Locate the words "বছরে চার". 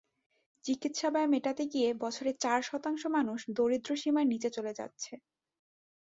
2.03-2.59